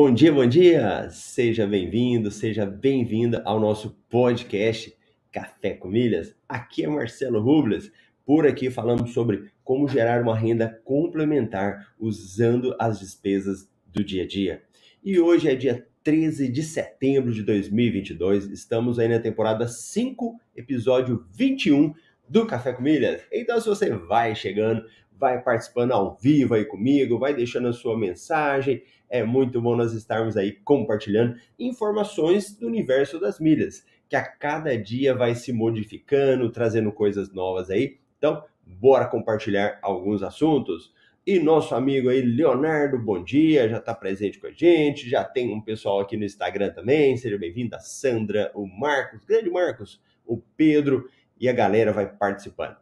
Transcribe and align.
Bom 0.00 0.14
dia, 0.14 0.32
bom 0.32 0.46
dia! 0.46 1.10
Seja 1.10 1.66
bem-vindo, 1.66 2.30
seja 2.30 2.64
bem-vinda 2.64 3.42
ao 3.44 3.58
nosso 3.58 3.98
podcast 4.08 4.96
Café 5.32 5.74
com 5.74 5.88
Milhas. 5.88 6.36
Aqui 6.48 6.84
é 6.84 6.88
Marcelo 6.88 7.40
Rubles. 7.40 7.90
Por 8.24 8.46
aqui 8.46 8.70
falamos 8.70 9.12
sobre 9.12 9.50
como 9.64 9.88
gerar 9.88 10.22
uma 10.22 10.38
renda 10.38 10.80
complementar 10.84 11.94
usando 11.98 12.76
as 12.78 13.00
despesas 13.00 13.68
do 13.88 14.04
dia 14.04 14.22
a 14.22 14.26
dia. 14.28 14.62
E 15.02 15.18
hoje 15.18 15.48
é 15.48 15.56
dia 15.56 15.84
13 16.04 16.46
de 16.46 16.62
setembro 16.62 17.32
de 17.32 17.42
2022. 17.42 18.52
Estamos 18.52 19.00
aí 19.00 19.08
na 19.08 19.18
temporada 19.18 19.66
5, 19.66 20.40
episódio 20.54 21.26
21 21.32 21.92
do 22.28 22.46
Café 22.46 22.72
com 22.72 22.82
Milhas. 22.82 23.22
Então, 23.32 23.60
se 23.60 23.66
você 23.66 23.90
vai 23.90 24.36
chegando, 24.36 24.84
vai 25.18 25.42
participando 25.42 25.92
ao 25.92 26.16
vivo 26.16 26.54
aí 26.54 26.64
comigo, 26.64 27.18
vai 27.18 27.34
deixando 27.34 27.68
a 27.68 27.72
sua 27.72 27.98
mensagem. 27.98 28.82
É 29.10 29.24
muito 29.24 29.60
bom 29.60 29.74
nós 29.74 29.92
estarmos 29.92 30.36
aí 30.36 30.52
compartilhando 30.52 31.36
informações 31.58 32.56
do 32.56 32.66
universo 32.66 33.18
das 33.18 33.40
milhas, 33.40 33.84
que 34.08 34.14
a 34.14 34.22
cada 34.24 34.76
dia 34.78 35.14
vai 35.14 35.34
se 35.34 35.52
modificando, 35.52 36.50
trazendo 36.50 36.92
coisas 36.92 37.32
novas 37.32 37.68
aí. 37.68 37.98
Então, 38.16 38.44
bora 38.64 39.06
compartilhar 39.06 39.78
alguns 39.82 40.22
assuntos. 40.22 40.94
E 41.26 41.38
nosso 41.38 41.74
amigo 41.74 42.08
aí, 42.08 42.22
Leonardo, 42.22 42.98
bom 42.98 43.22
dia, 43.22 43.68
já 43.68 43.78
está 43.78 43.94
presente 43.94 44.38
com 44.38 44.46
a 44.46 44.50
gente, 44.50 45.10
já 45.10 45.24
tem 45.24 45.52
um 45.52 45.60
pessoal 45.60 46.00
aqui 46.00 46.16
no 46.16 46.24
Instagram 46.24 46.70
também, 46.70 47.16
seja 47.18 47.36
bem-vindo, 47.36 47.76
a 47.76 47.80
Sandra, 47.80 48.50
o 48.54 48.66
Marcos, 48.66 49.24
grande 49.26 49.50
Marcos, 49.50 50.00
o 50.24 50.38
Pedro, 50.56 51.10
e 51.38 51.46
a 51.46 51.52
galera 51.52 51.92
vai 51.92 52.06
participando. 52.06 52.76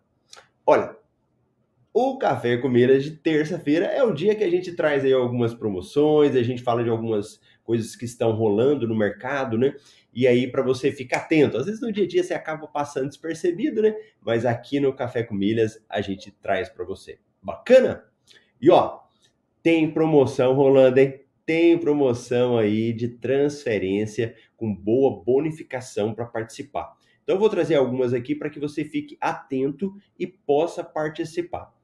Olha, 0.65 0.97
o 1.99 2.19
Café 2.19 2.59
com 2.59 2.69
Milhas 2.69 3.05
de 3.05 3.13
terça-feira 3.13 3.87
é 3.87 4.03
o 4.03 4.13
dia 4.13 4.35
que 4.35 4.45
a 4.45 4.51
gente 4.51 4.75
traz 4.75 5.03
aí 5.03 5.15
algumas 5.15 5.55
promoções, 5.55 6.37
a 6.37 6.43
gente 6.43 6.63
fala 6.63 6.85
de 6.85 6.91
algumas 6.91 7.41
coisas 7.65 7.97
que 7.97 8.05
estão 8.05 8.33
rolando 8.33 8.87
no 8.87 8.95
mercado, 8.95 9.57
né? 9.57 9.75
E 10.13 10.27
aí 10.27 10.47
para 10.47 10.63
você 10.63 10.93
ficar 10.93 11.21
atento. 11.21 11.57
Às 11.57 11.65
vezes 11.65 11.81
no 11.81 11.91
dia 11.91 12.05
a 12.05 12.07
dia 12.07 12.23
você 12.23 12.35
acaba 12.35 12.67
passando 12.67 13.09
despercebido, 13.09 13.81
né? 13.81 13.95
Mas 14.21 14.45
aqui 14.45 14.79
no 14.79 14.93
Café 14.93 15.23
com 15.23 15.35
Milhas 15.35 15.83
a 15.89 16.03
gente 16.03 16.31
traz 16.31 16.69
para 16.69 16.85
você. 16.85 17.19
Bacana? 17.43 18.05
E 18.61 18.71
ó, 18.71 19.01
tem 19.63 19.91
promoção 19.91 20.53
rolando, 20.53 21.01
hein? 21.01 21.25
Tem 21.47 21.79
promoção 21.79 22.59
aí 22.59 22.93
de 22.93 23.09
transferência 23.09 24.35
com 24.55 24.75
boa 24.75 25.25
bonificação 25.25 26.13
para 26.13 26.27
participar. 26.27 26.95
Então 27.23 27.37
eu 27.37 27.41
vou 27.41 27.49
trazer 27.49 27.77
algumas 27.77 28.13
aqui 28.13 28.35
para 28.35 28.51
que 28.51 28.61
você 28.61 28.85
fique 28.85 29.17
atento 29.19 29.95
e 30.19 30.27
possa 30.27 30.85
participar. 30.85 31.75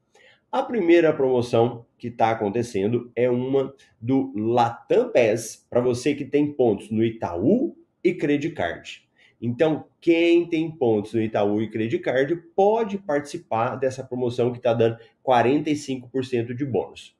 A 0.52 0.62
primeira 0.62 1.14
promoção 1.14 1.86
que 1.96 2.08
está 2.08 2.30
acontecendo 2.30 3.10
é 3.16 3.30
uma 3.30 3.74
do 3.98 4.30
Latam 4.36 5.10
Pass 5.10 5.66
para 5.70 5.80
você 5.80 6.14
que 6.14 6.26
tem 6.26 6.52
pontos 6.52 6.90
no 6.90 7.02
Itaú 7.02 7.74
e 8.04 8.12
Credit 8.12 8.54
Card. 8.54 9.08
Então, 9.40 9.86
quem 9.98 10.46
tem 10.46 10.70
pontos 10.70 11.14
no 11.14 11.22
Itaú 11.22 11.62
e 11.62 11.70
Credit 11.70 11.98
Card 12.00 12.36
pode 12.54 12.98
participar 12.98 13.76
dessa 13.76 14.04
promoção 14.04 14.52
que 14.52 14.58
está 14.58 14.74
dando 14.74 14.98
45% 15.26 16.54
de 16.54 16.66
bônus. 16.66 17.16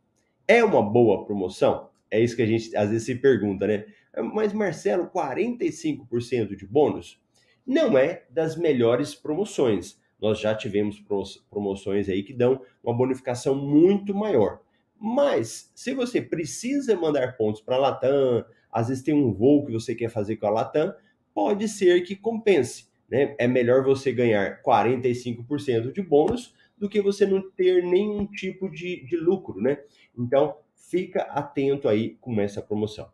É 0.47 0.63
uma 0.63 0.83
boa 0.83 1.25
promoção? 1.25 1.89
É 2.11 2.21
isso 2.21 2.37
que 2.37 2.43
a 2.43 2.47
gente 2.47 2.77
às 2.77 2.91
vezes 2.91 3.07
se 3.07 3.15
pergunta, 3.15 3.67
né? 3.67 3.87
Mas 4.35 4.53
Marcelo, 4.53 5.07
45% 5.07 6.55
de 6.55 6.67
bônus 6.67 7.19
não 7.67 7.97
é 7.97 8.25
das 8.29 8.59
melhores 8.59 9.15
promoções 9.15 10.02
nós 10.23 10.39
já 10.39 10.55
tivemos 10.55 11.05
promoções 11.51 12.09
aí 12.09 12.23
que 12.23 12.33
dão 12.33 12.63
uma 12.81 12.97
bonificação 12.97 13.57
muito 13.57 14.15
maior. 14.15 14.61
Mas, 14.97 15.73
se 15.75 15.93
você 15.93 16.23
precisa 16.23 16.95
mandar 16.95 17.37
pontos 17.37 17.61
para 17.61 17.75
a 17.75 17.79
Latam, 17.81 18.45
às 18.71 18.87
vezes 18.87 19.03
tem 19.03 19.13
um 19.13 19.33
voo 19.33 19.67
que 19.67 19.73
você 19.73 19.97
quer 19.97 20.09
fazer 20.09 20.37
com 20.37 20.47
a 20.47 20.51
Latam, 20.51 20.95
pode 21.35 21.69
ser 21.69 22.03
que 22.03 22.15
compense. 22.15 22.87
Né? 23.11 23.35
É 23.37 23.49
melhor 23.49 23.83
você 23.83 24.13
ganhar 24.13 24.63
45% 24.63 25.93
de 25.93 26.01
bônus 26.01 26.55
do 26.79 26.89
que 26.89 27.03
você 27.03 27.27
não 27.27 27.51
ter 27.51 27.83
nenhum 27.83 28.25
tipo 28.25 28.71
de, 28.71 29.05
de 29.05 29.17
lucro, 29.17 29.61
né? 29.61 29.79
Então, 30.17 30.57
fica 30.75 31.23
atento 31.23 31.89
aí 31.89 32.17
com 32.21 32.41
essa 32.41 32.63
promoção. 32.63 33.11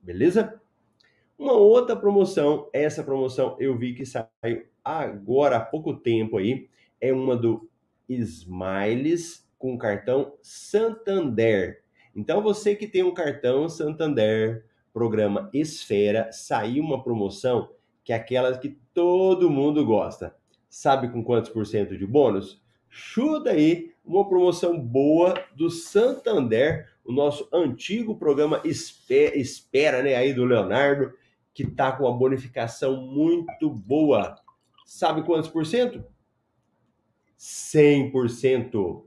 Beleza? 0.00 0.60
Uma 1.36 1.54
outra 1.54 1.96
promoção, 1.96 2.70
essa 2.72 3.02
promoção 3.02 3.56
eu 3.58 3.76
vi 3.76 3.94
que 3.94 4.06
saiu 4.06 4.64
agora 4.86 5.56
há 5.56 5.60
pouco 5.60 5.94
tempo 5.94 6.38
aí, 6.38 6.68
é 7.00 7.12
uma 7.12 7.36
do 7.36 7.68
Smiles 8.08 9.44
com 9.58 9.76
cartão 9.76 10.34
Santander. 10.40 11.82
Então 12.14 12.40
você 12.40 12.76
que 12.76 12.86
tem 12.86 13.02
um 13.02 13.12
cartão 13.12 13.68
Santander, 13.68 14.64
programa 14.92 15.50
Esfera, 15.52 16.30
saiu 16.30 16.84
uma 16.84 17.02
promoção 17.02 17.68
que 18.04 18.12
é 18.12 18.16
aquela 18.16 18.56
que 18.56 18.78
todo 18.94 19.50
mundo 19.50 19.84
gosta. 19.84 20.36
Sabe 20.68 21.08
com 21.08 21.24
quantos 21.24 21.50
por 21.50 21.66
cento 21.66 21.98
de 21.98 22.06
bônus? 22.06 22.62
Chuta 22.88 23.50
aí 23.50 23.92
uma 24.04 24.28
promoção 24.28 24.78
boa 24.78 25.34
do 25.56 25.68
Santander, 25.68 26.88
o 27.04 27.12
nosso 27.12 27.48
antigo 27.52 28.16
programa 28.16 28.62
Espera, 28.64 30.02
né, 30.02 30.14
aí 30.14 30.32
do 30.32 30.44
Leonardo 30.44 31.12
que 31.56 31.62
está 31.62 31.90
com 31.90 32.04
uma 32.04 32.16
bonificação 32.16 33.00
muito 33.00 33.70
boa. 33.70 34.36
Sabe 34.86 35.24
quantos 35.24 35.50
por 35.50 35.66
cento? 35.66 36.04
100%. 37.36 39.04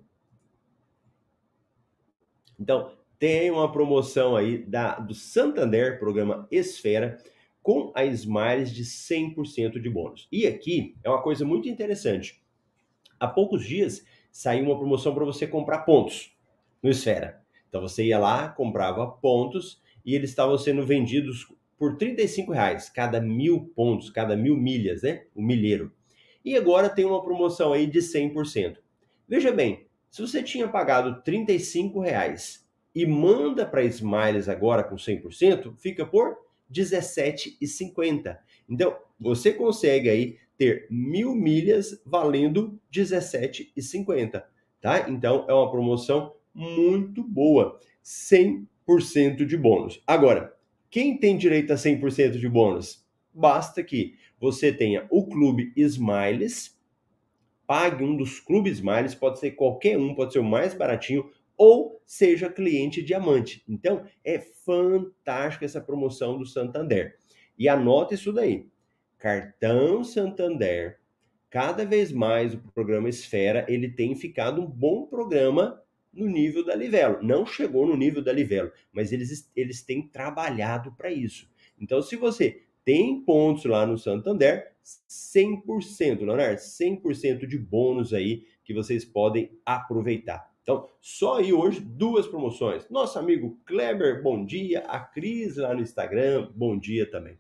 Então, 2.59 2.91
tem 3.17 3.50
uma 3.50 3.72
promoção 3.72 4.35
aí 4.35 4.57
da, 4.57 5.00
do 5.00 5.13
Santander, 5.13 5.97
programa 5.97 6.45
Esfera, 6.51 7.18
com 7.63 7.94
a 7.95 8.03
Smiles 8.03 8.72
de 8.72 8.84
100% 8.84 9.81
de 9.81 9.89
bônus. 9.89 10.28
E 10.29 10.45
aqui 10.45 10.97
é 11.01 11.09
uma 11.09 11.22
coisa 11.22 11.45
muito 11.45 11.69
interessante. 11.69 12.44
Há 13.18 13.28
poucos 13.28 13.66
dias 13.66 14.06
saiu 14.31 14.66
uma 14.66 14.78
promoção 14.78 15.16
para 15.16 15.25
você 15.25 15.47
comprar 15.47 15.79
pontos 15.79 16.38
no 16.84 16.89
Esfera. 16.89 17.41
Então 17.69 17.81
você 17.81 18.03
ia 18.06 18.19
lá, 18.19 18.50
comprava 18.50 19.07
pontos 19.07 19.81
e 20.06 20.13
eles 20.13 20.29
estavam 20.29 20.57
sendo 20.57 20.85
vendidos 20.85 21.47
por 21.79 21.95
35 21.95 22.51
reais 22.51 22.90
cada 22.90 23.22
mil 23.22 23.72
pontos, 23.73 24.09
cada 24.09 24.35
mil 24.35 24.57
milhas, 24.57 25.01
né? 25.01 25.23
O 25.34 25.41
milheiro. 25.41 25.91
E 26.44 26.56
agora 26.56 26.90
tem 26.90 27.06
uma 27.06 27.23
promoção 27.23 27.72
aí 27.72 27.88
de 27.88 28.00
100%. 28.00 28.78
Veja 29.28 29.51
bem, 29.51 29.88
se 30.09 30.22
você 30.22 30.44
tinha 30.44 30.68
pagado 30.68 31.22
35 31.23 32.00
reais 32.01 32.68
e 32.94 33.06
manda 33.06 33.66
para 33.66 33.84
Smiles 33.84 34.50
agora 34.50 34.84
com 34.84 34.95
100%, 34.95 35.75
fica 35.78 36.06
por 36.06 36.38
17,50. 36.72 38.38
Então, 38.68 38.97
você 39.19 39.53
consegue 39.53 40.09
aí 40.09 40.38
ter 40.57 40.88
mil 40.89 41.34
milhas 41.34 42.01
valendo 42.06 42.79
17,50, 42.94 44.44
tá? 44.81 45.09
Então, 45.09 45.45
é 45.47 45.53
uma 45.53 45.72
promoção 45.72 46.34
muito 46.53 47.23
boa, 47.23 47.79
100% 48.03 49.45
de 49.45 49.56
bônus. 49.56 50.01
Agora, 50.06 50.53
quem 50.89 51.17
tem 51.17 51.38
direito 51.38 51.72
a 51.72 51.75
100% 51.75 52.39
de 52.39 52.50
bônus? 52.50 53.05
Basta 53.33 53.83
que 53.83 54.16
você 54.39 54.72
tenha 54.72 55.05
o 55.11 55.25
clube 55.27 55.72
Smiles, 55.75 56.77
pague 57.67 58.03
um 58.03 58.17
dos 58.17 58.39
clubes 58.39 58.77
Smiles, 58.77 59.13
pode 59.13 59.39
ser 59.39 59.51
qualquer 59.51 59.97
um, 59.97 60.16
pode 60.16 60.33
ser 60.33 60.39
o 60.39 60.44
mais 60.44 60.73
baratinho, 60.73 61.30
ou 61.56 62.01
seja 62.06 62.50
cliente 62.50 63.03
diamante. 63.03 63.63
Então, 63.68 64.06
é 64.24 64.39
fantástico 64.39 65.65
essa 65.65 65.81
promoção 65.81 66.38
do 66.38 66.45
Santander. 66.45 67.18
E 67.57 67.68
anota 67.68 68.15
isso 68.15 68.31
daí. 68.31 68.65
Cartão 69.18 70.03
Santander, 70.03 71.00
cada 71.50 71.85
vez 71.85 72.12
mais 72.12 72.53
o 72.53 72.59
programa 72.74 73.09
Esfera, 73.09 73.65
ele 73.68 73.89
tem 73.89 74.15
ficado 74.15 74.62
um 74.62 74.65
bom 74.65 75.06
programa 75.06 75.83
no 76.13 76.27
nível 76.27 76.65
da 76.65 76.75
Livelo. 76.75 77.21
Não 77.21 77.45
chegou 77.45 77.85
no 77.85 77.95
nível 77.95 78.23
da 78.23 78.33
Livelo, 78.33 78.71
mas 78.91 79.11
eles, 79.11 79.51
eles 79.56 79.81
têm 79.83 80.07
trabalhado 80.07 80.91
para 80.94 81.11
isso. 81.11 81.50
Então, 81.79 82.01
se 82.01 82.15
você 82.15 82.63
tem 82.83 83.21
pontos 83.21 83.65
lá 83.65 83.85
no 83.85 83.97
Santander, 83.97 84.73
100%, 84.83 86.19
Leonardo, 86.19 86.59
100% 86.59 87.45
de 87.45 87.57
bônus 87.57 88.13
aí 88.13 88.45
que 88.63 88.73
vocês 88.73 89.06
podem 89.06 89.51
aproveitar. 89.65 90.50
Então, 90.63 90.88
só 91.01 91.38
aí 91.38 91.51
hoje 91.51 91.79
duas 91.79 92.27
promoções. 92.27 92.88
Nosso 92.89 93.17
amigo 93.17 93.59
Kleber, 93.65 94.21
bom 94.21 94.45
dia. 94.45 94.81
A 94.81 95.00
Cris 95.00 95.57
lá 95.57 95.73
no 95.73 95.81
Instagram, 95.81 96.51
bom 96.56 96.77
dia 96.77 97.09
também. 97.09 97.39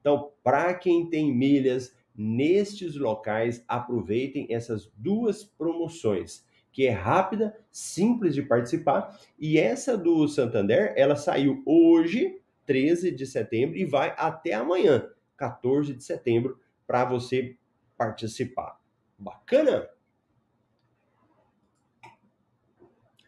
Então, 0.00 0.32
para 0.42 0.74
quem 0.74 1.08
tem 1.08 1.32
milhas 1.32 1.96
nestes 2.14 2.96
locais, 2.96 3.64
aproveitem 3.66 4.46
essas 4.50 4.90
duas 4.96 5.44
promoções 5.44 6.44
que 6.74 6.88
é 6.88 6.90
rápida, 6.90 7.56
simples 7.70 8.34
de 8.34 8.42
participar. 8.42 9.16
E 9.38 9.58
essa 9.58 9.96
do 9.96 10.26
Santander, 10.26 10.92
ela 10.96 11.14
saiu 11.14 11.62
hoje, 11.64 12.42
13 12.66 13.12
de 13.12 13.24
setembro, 13.26 13.76
e 13.78 13.84
vai 13.84 14.12
até 14.18 14.54
amanhã, 14.54 15.08
14 15.36 15.94
de 15.94 16.02
setembro, 16.02 16.58
para 16.84 17.04
você 17.04 17.56
participar. 17.96 18.80
Bacana? 19.16 19.88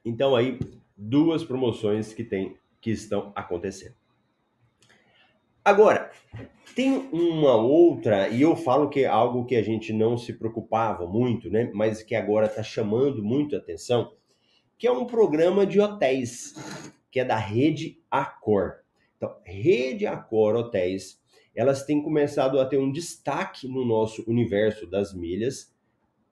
Então 0.04 0.34
aí, 0.34 0.58
duas 0.96 1.44
promoções 1.44 2.12
que 2.12 2.24
tem 2.24 2.58
que 2.80 2.90
estão 2.90 3.32
acontecendo. 3.36 3.94
Agora, 5.66 6.12
tem 6.76 7.08
uma 7.10 7.56
outra, 7.56 8.28
e 8.28 8.40
eu 8.40 8.54
falo 8.54 8.88
que 8.88 9.00
é 9.00 9.06
algo 9.06 9.44
que 9.44 9.56
a 9.56 9.62
gente 9.64 9.92
não 9.92 10.16
se 10.16 10.32
preocupava 10.32 11.08
muito, 11.08 11.50
né? 11.50 11.72
Mas 11.74 12.04
que 12.04 12.14
agora 12.14 12.46
está 12.46 12.62
chamando 12.62 13.20
muito 13.20 13.56
atenção, 13.56 14.12
que 14.78 14.86
é 14.86 14.92
um 14.92 15.06
programa 15.06 15.66
de 15.66 15.80
hotéis, 15.80 16.54
que 17.10 17.18
é 17.18 17.24
da 17.24 17.36
rede 17.36 18.00
Accor. 18.08 18.74
Então, 19.16 19.34
rede 19.44 20.06
Accor 20.06 20.54
Hotéis, 20.54 21.20
elas 21.52 21.84
têm 21.84 22.00
começado 22.00 22.60
a 22.60 22.64
ter 22.64 22.78
um 22.78 22.92
destaque 22.92 23.66
no 23.66 23.84
nosso 23.84 24.22
universo 24.30 24.86
das 24.86 25.12
milhas. 25.12 25.74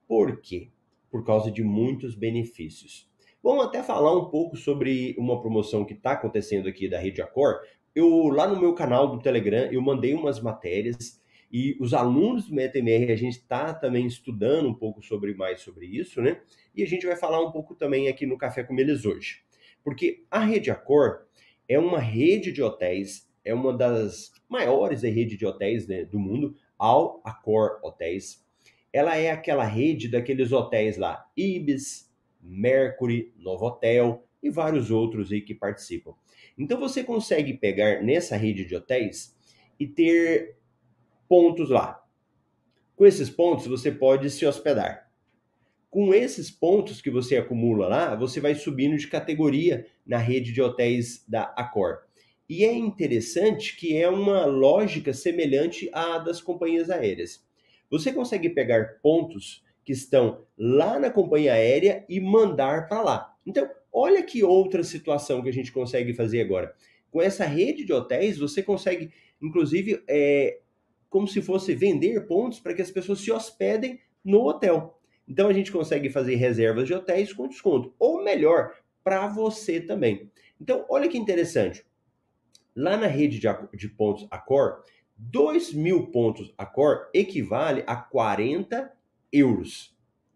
Por 0.07 0.39
quê? 0.39 0.69
Por 1.11 1.25
causa 1.25 1.51
de 1.51 1.61
muitos 1.61 2.15
benefícios. 2.15 3.05
Vamos 3.43 3.65
até 3.65 3.83
falar 3.83 4.17
um 4.17 4.29
pouco 4.29 4.55
sobre 4.55 5.13
uma 5.19 5.41
promoção 5.41 5.83
que 5.83 5.93
está 5.93 6.13
acontecendo 6.13 6.69
aqui 6.69 6.87
da 6.87 6.97
Rede 6.97 7.21
Accor, 7.21 7.59
eu 7.95 8.27
lá 8.27 8.45
no 8.47 8.59
meu 8.59 8.73
canal 8.73 9.07
do 9.09 9.21
Telegram, 9.21 9.71
eu 9.71 9.81
mandei 9.81 10.13
umas 10.13 10.39
matérias 10.41 11.23
e 11.51 11.77
os 11.79 11.93
alunos 11.93 12.49
do 12.49 12.53
MetaMR, 12.53 13.11
a 13.11 13.15
gente 13.15 13.37
está 13.37 13.73
também 13.73 14.05
estudando 14.05 14.67
um 14.67 14.73
pouco 14.73 15.01
sobre 15.01 15.33
mais 15.33 15.61
sobre 15.61 15.85
isso, 15.85 16.21
né? 16.21 16.41
E 16.75 16.83
a 16.83 16.85
gente 16.85 17.05
vai 17.05 17.15
falar 17.15 17.41
um 17.41 17.51
pouco 17.51 17.73
também 17.73 18.09
aqui 18.09 18.25
no 18.25 18.37
Café 18.37 18.63
com 18.63 18.77
eles 18.77 19.05
hoje. 19.05 19.41
Porque 19.81 20.25
a 20.29 20.39
Rede 20.39 20.69
Accor 20.69 21.21
é 21.69 21.79
uma 21.79 21.99
rede 21.99 22.51
de 22.51 22.61
hotéis, 22.61 23.31
é 23.43 23.53
uma 23.53 23.71
das 23.71 24.31
maiores 24.49 25.03
redes 25.03 25.37
de 25.37 25.45
hotéis 25.45 25.87
né, 25.87 26.03
do 26.03 26.19
mundo, 26.19 26.55
Al 26.77 27.21
Accor 27.23 27.79
Hotéis. 27.81 28.43
Ela 28.91 29.15
é 29.15 29.31
aquela 29.31 29.63
rede 29.63 30.09
daqueles 30.09 30.51
hotéis 30.51 30.97
lá, 30.97 31.25
Ibis, 31.37 32.11
Mercury, 32.41 33.33
Novotel 33.37 34.27
e 34.41 34.49
vários 34.49 34.91
outros 34.91 35.31
aí 35.31 35.41
que 35.41 35.55
participam. 35.55 36.13
Então 36.57 36.79
você 36.79 37.03
consegue 37.03 37.53
pegar 37.53 38.01
nessa 38.01 38.35
rede 38.35 38.65
de 38.65 38.75
hotéis 38.75 39.35
e 39.79 39.85
ter 39.85 40.57
pontos 41.27 41.69
lá. 41.69 42.01
Com 42.95 43.05
esses 43.05 43.29
pontos 43.29 43.67
você 43.67 43.91
pode 43.91 44.29
se 44.29 44.45
hospedar. 44.45 45.11
Com 45.89 46.13
esses 46.13 46.51
pontos 46.51 47.01
que 47.01 47.09
você 47.09 47.37
acumula 47.37 47.87
lá, 47.87 48.15
você 48.15 48.39
vai 48.39 48.55
subindo 48.55 48.97
de 48.97 49.07
categoria 49.07 49.85
na 50.05 50.17
rede 50.17 50.51
de 50.51 50.61
hotéis 50.61 51.25
da 51.27 51.43
Accor. 51.55 51.99
E 52.49 52.63
é 52.63 52.73
interessante 52.73 53.75
que 53.75 53.97
é 53.97 54.07
uma 54.07 54.45
lógica 54.45 55.13
semelhante 55.13 55.89
à 55.91 56.17
das 56.19 56.41
companhias 56.41 56.89
aéreas. 56.89 57.43
Você 57.89 58.13
consegue 58.13 58.49
pegar 58.49 58.99
pontos 59.01 59.63
que 59.83 59.93
estão 59.93 60.43
lá 60.57 60.99
na 60.99 61.09
companhia 61.09 61.53
aérea 61.53 62.05
e 62.09 62.19
mandar 62.19 62.87
para 62.87 63.01
lá. 63.01 63.35
Então, 63.45 63.69
olha 63.95 64.21
que 64.21 64.43
outra 64.43 64.83
situação 64.83 65.41
que 65.41 65.47
a 65.47 65.53
gente 65.53 65.71
consegue 65.71 66.13
fazer 66.13 66.41
agora. 66.41 66.75
Com 67.09 67.21
essa 67.21 67.45
rede 67.45 67.85
de 67.85 67.93
hotéis, 67.93 68.37
você 68.37 68.61
consegue, 68.61 69.13
inclusive, 69.41 70.03
é, 70.05 70.59
como 71.09 71.25
se 71.25 71.41
fosse 71.41 71.73
vender 71.73 72.27
pontos 72.27 72.59
para 72.59 72.73
que 72.73 72.81
as 72.81 72.91
pessoas 72.91 73.21
se 73.21 73.31
hospedem 73.31 74.01
no 74.21 74.41
hotel. 74.45 74.99
Então, 75.25 75.47
a 75.47 75.53
gente 75.53 75.71
consegue 75.71 76.09
fazer 76.09 76.35
reservas 76.35 76.85
de 76.85 76.93
hotéis 76.93 77.31
com 77.31 77.47
desconto. 77.47 77.95
Ou 77.97 78.21
melhor, 78.21 78.75
para 79.01 79.27
você 79.27 79.79
também. 79.79 80.29
Então, 80.59 80.85
olha 80.89 81.07
que 81.07 81.17
interessante. 81.17 81.85
Lá 82.75 82.97
na 82.97 83.07
rede 83.07 83.39
de, 83.39 83.47
de 83.77 83.87
pontos 83.87 84.27
Accor, 84.29 84.83
2 85.17 85.73
mil 85.73 86.07
pontos 86.11 86.53
Accor 86.57 87.09
equivale 87.13 87.83
a 87.87 87.95
40 87.95 88.91
euros. 89.31 89.95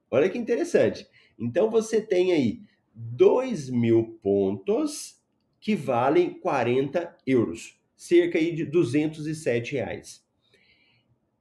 Olha 0.10 0.30
que 0.30 0.38
interessante. 0.38 1.06
Então 1.38 1.70
você 1.70 2.02
tem 2.02 2.32
aí 2.32 2.62
2 2.94 3.70
mil 3.70 4.20
pontos 4.22 5.20
que 5.60 5.76
valem 5.76 6.34
40 6.40 7.18
euros, 7.26 7.80
cerca 7.96 8.40
de 8.40 8.66
207 8.66 9.74
reais. 9.74 10.24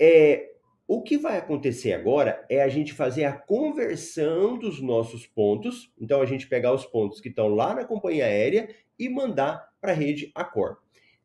É, 0.01 0.53
o 0.87 1.03
que 1.03 1.19
vai 1.19 1.37
acontecer 1.37 1.93
agora 1.93 2.45
é 2.49 2.63
a 2.63 2.69
gente 2.69 2.95
fazer 2.95 3.25
a 3.25 3.33
conversão 3.33 4.59
dos 4.59 4.81
nossos 4.81 5.27
pontos. 5.27 5.93
Então, 6.01 6.23
a 6.23 6.27
gente 6.27 6.49
pegar 6.49 6.73
os 6.73 6.87
pontos 6.87 7.21
que 7.21 7.29
estão 7.29 7.49
lá 7.49 7.75
na 7.75 7.85
companhia 7.85 8.25
aérea 8.25 8.75
e 8.99 9.09
mandar 9.09 9.69
para 9.81 9.93
a 9.93 9.95
rede 9.95 10.33
Accor. 10.35 10.79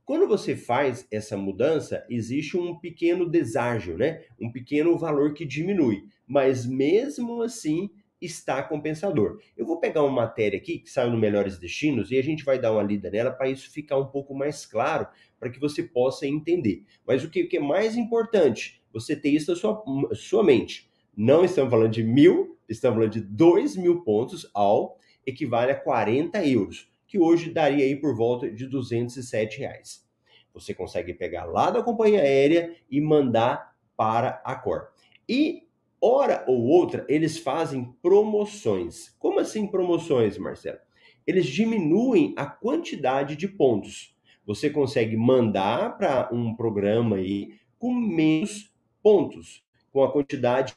Quando 0.05 0.27
você 0.27 0.53
faz 0.55 1.07
essa 1.09 1.37
mudança, 1.37 2.05
existe 2.09 2.57
um 2.57 2.77
pequeno 2.77 3.29
deságio, 3.29 3.97
né? 3.97 4.23
Um 4.39 4.51
pequeno 4.51 4.97
valor 4.97 5.33
que 5.33 5.45
diminui, 5.45 6.03
mas 6.27 6.65
mesmo 6.65 7.41
assim 7.41 7.89
está 8.23 8.63
compensador. 8.63 9.39
Eu 9.57 9.65
vou 9.65 9.79
pegar 9.79 10.01
uma 10.03 10.11
matéria 10.11 10.57
aqui 10.57 10.79
que 10.79 10.89
saiu 10.89 11.11
no 11.11 11.17
Melhores 11.17 11.57
Destinos 11.57 12.11
e 12.11 12.17
a 12.17 12.23
gente 12.23 12.43
vai 12.43 12.59
dar 12.59 12.71
uma 12.71 12.83
lida 12.83 13.09
nela 13.09 13.31
para 13.31 13.49
isso 13.49 13.71
ficar 13.71 13.97
um 13.97 14.07
pouco 14.07 14.33
mais 14.33 14.65
claro, 14.65 15.07
para 15.39 15.49
que 15.49 15.59
você 15.59 15.83
possa 15.83 16.25
entender. 16.27 16.83
Mas 17.05 17.23
o 17.23 17.29
que, 17.29 17.43
o 17.43 17.49
que, 17.49 17.57
é 17.57 17.61
mais 17.61 17.95
importante, 17.95 18.81
você 18.91 19.15
ter 19.15 19.29
isso 19.29 19.51
na 19.51 19.57
sua, 19.57 19.83
sua 20.13 20.43
mente. 20.43 20.89
Não 21.15 21.43
estamos 21.45 21.69
falando 21.69 21.91
de 21.91 22.03
mil, 22.03 22.57
estamos 22.67 22.97
falando 22.97 23.13
de 23.13 23.21
dois 23.21 23.75
mil 23.75 24.01
pontos 24.01 24.49
ao 24.53 24.97
equivale 25.25 25.71
a 25.71 25.75
40 25.75 26.45
euros 26.45 26.91
que 27.13 27.19
hoje 27.19 27.51
daria 27.51 27.85
aí 27.85 27.95
por 27.95 28.15
volta 28.15 28.49
de 28.49 28.65
207 28.65 29.59
reais. 29.59 30.03
Você 30.51 30.73
consegue 30.73 31.13
pegar 31.13 31.45
lá 31.45 31.69
da 31.69 31.83
companhia 31.83 32.21
aérea 32.21 32.75
e 32.89 32.99
mandar 32.99 33.75
para 33.95 34.41
a 34.43 34.55
Cor. 34.55 34.87
E 35.29 35.62
hora 36.03 36.43
ou 36.47 36.61
outra 36.63 37.05
eles 37.07 37.37
fazem 37.37 37.95
promoções. 38.01 39.15
Como 39.17 39.39
assim 39.39 39.65
promoções, 39.65 40.37
Marcelo? 40.37 40.79
Eles 41.25 41.45
diminuem 41.45 42.33
a 42.35 42.45
quantidade 42.45 43.37
de 43.37 43.47
pontos. 43.47 44.13
Você 44.45 44.69
consegue 44.69 45.15
mandar 45.15 45.97
para 45.97 46.29
um 46.33 46.53
programa 46.53 47.15
aí 47.15 47.57
com 47.79 47.93
menos 47.93 48.73
pontos, 49.01 49.63
com 49.91 50.03
a 50.03 50.11
quantidade 50.11 50.73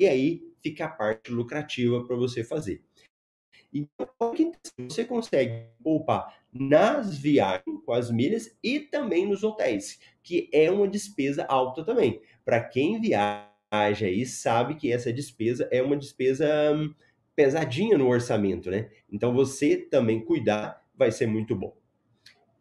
e 0.00 0.06
aí 0.06 0.42
fica 0.62 0.86
a 0.86 0.88
parte 0.88 1.30
lucrativa 1.30 2.02
para 2.04 2.16
você 2.16 2.42
fazer. 2.42 2.82
Então, 3.70 4.08
você 4.88 5.04
consegue 5.04 5.66
poupar 5.82 6.34
nas 6.50 7.18
viagens 7.18 7.82
com 7.84 7.92
as 7.92 8.10
milhas 8.10 8.56
e 8.62 8.80
também 8.80 9.26
nos 9.26 9.42
hotéis, 9.42 10.00
que 10.22 10.48
é 10.52 10.70
uma 10.70 10.88
despesa 10.88 11.44
alta 11.44 11.84
também. 11.84 12.22
Para 12.44 12.62
quem 12.62 13.00
viaja 13.00 13.53
aí, 13.82 14.26
sabe 14.26 14.74
que 14.74 14.92
essa 14.92 15.12
despesa 15.12 15.68
é 15.70 15.82
uma 15.82 15.96
despesa 15.96 16.46
hum, 16.74 16.94
pesadinha 17.34 17.98
no 17.98 18.08
orçamento, 18.08 18.70
né? 18.70 18.90
Então, 19.10 19.32
você 19.32 19.76
também 19.76 20.24
cuidar 20.24 20.82
vai 20.96 21.10
ser 21.10 21.26
muito 21.26 21.54
bom. 21.54 21.76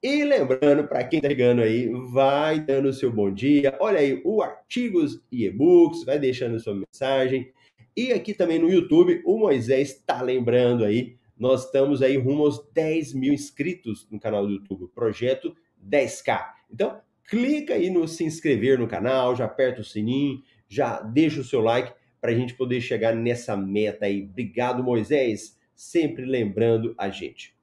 E 0.01 0.25
lembrando, 0.25 0.85
para 0.85 1.03
quem 1.05 1.19
está 1.19 1.29
chegando 1.29 1.61
aí, 1.61 1.89
vai 2.11 2.59
dando 2.59 2.89
o 2.89 2.93
seu 2.93 3.09
bom 3.09 3.31
dia. 3.31 3.77
Olha 3.79 3.99
aí, 3.99 4.21
o 4.25 4.41
artigos 4.41 5.21
e 5.31 5.45
e-books, 5.45 6.03
vai 6.03 6.19
deixando 6.19 6.59
sua 6.59 6.75
mensagem. 6.75 7.53
E 7.95 8.11
aqui 8.11 8.33
também 8.33 8.59
no 8.59 8.69
YouTube, 8.69 9.21
o 9.23 9.37
Moisés 9.37 9.91
está 9.91 10.21
lembrando 10.21 10.83
aí, 10.83 11.15
nós 11.37 11.65
estamos 11.65 12.01
aí 12.01 12.17
rumo 12.17 12.43
aos 12.43 12.67
10 12.73 13.13
mil 13.13 13.31
inscritos 13.31 14.07
no 14.11 14.19
canal 14.19 14.45
do 14.45 14.51
YouTube, 14.51 14.89
projeto 14.93 15.55
10K. 15.87 16.47
Então, 16.69 16.99
clica 17.29 17.75
aí 17.75 17.89
no 17.89 18.07
se 18.07 18.23
inscrever 18.23 18.77
no 18.79 18.87
canal, 18.87 19.35
já 19.35 19.45
aperta 19.45 19.81
o 19.81 19.85
sininho, 19.85 20.41
já 20.67 21.01
deixa 21.01 21.41
o 21.41 21.43
seu 21.43 21.61
like 21.61 21.93
para 22.19 22.31
a 22.31 22.35
gente 22.35 22.53
poder 22.53 22.79
chegar 22.81 23.15
nessa 23.15 23.55
meta 23.57 24.05
aí. 24.05 24.23
Obrigado, 24.23 24.83
Moisés, 24.83 25.59
sempre 25.75 26.25
lembrando 26.25 26.95
a 26.97 27.09
gente. 27.09 27.55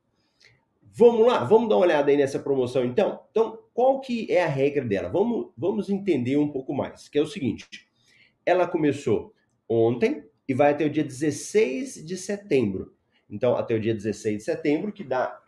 Vamos 0.82 1.26
lá, 1.26 1.44
vamos 1.44 1.68
dar 1.68 1.76
uma 1.76 1.86
olhada 1.86 2.10
aí 2.10 2.16
nessa 2.16 2.38
promoção 2.38 2.84
então? 2.84 3.20
Então, 3.30 3.58
qual 3.72 4.00
que 4.00 4.30
é 4.30 4.42
a 4.42 4.48
regra 4.48 4.84
dela? 4.84 5.08
Vamos, 5.08 5.50
vamos 5.56 5.88
entender 5.88 6.36
um 6.36 6.48
pouco 6.48 6.74
mais, 6.74 7.08
que 7.08 7.18
é 7.18 7.22
o 7.22 7.26
seguinte. 7.26 7.88
Ela 8.44 8.66
começou 8.66 9.32
ontem 9.68 10.24
e 10.48 10.52
vai 10.52 10.72
até 10.72 10.84
o 10.84 10.90
dia 10.90 11.04
16 11.04 12.04
de 12.04 12.16
setembro. 12.16 12.92
Então, 13.30 13.56
até 13.56 13.74
o 13.74 13.80
dia 13.80 13.94
16 13.94 14.38
de 14.38 14.42
setembro, 14.42 14.92
que 14.92 15.04
dá 15.04 15.40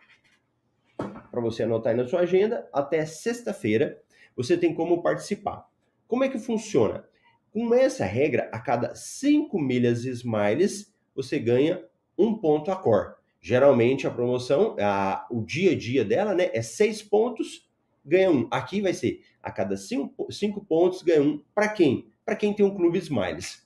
para 0.97 1.41
você 1.41 1.63
anotar 1.63 1.91
aí 1.91 1.97
na 1.97 2.07
sua 2.07 2.21
agenda, 2.21 2.67
até 2.71 3.05
sexta-feira, 3.05 4.01
você 4.35 4.57
tem 4.57 4.73
como 4.73 5.03
participar. 5.03 5.67
Como 6.07 6.23
é 6.23 6.29
que 6.29 6.39
funciona? 6.39 7.05
Com 7.53 7.71
essa 7.75 8.03
regra, 8.03 8.49
a 8.51 8.59
cada 8.59 8.95
5 8.95 9.59
milhas 9.61 10.05
Smiles, 10.05 10.91
você 11.13 11.37
ganha 11.37 11.85
um 12.17 12.35
ponto 12.35 12.71
a 12.71 12.75
cor. 12.75 13.15
Geralmente 13.39 14.07
a 14.07 14.11
promoção, 14.11 14.75
a, 14.79 15.27
o 15.29 15.39
dia 15.43 15.73
a 15.73 15.77
dia 15.77 16.03
dela, 16.03 16.33
né, 16.33 16.49
é 16.51 16.63
6 16.63 17.03
pontos, 17.03 17.69
ganha 18.03 18.31
um. 18.31 18.47
Aqui 18.49 18.81
vai 18.81 18.91
ser 18.91 19.21
a 19.41 19.51
cada 19.51 19.77
5 19.77 20.65
pontos, 20.67 21.03
ganha 21.03 21.21
um. 21.21 21.43
Para 21.53 21.67
quem? 21.67 22.07
Para 22.25 22.35
quem 22.35 22.55
tem 22.55 22.65
um 22.65 22.73
clube 22.73 22.97
Smiles. 22.97 23.63